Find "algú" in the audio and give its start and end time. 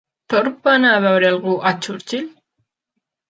1.33-1.53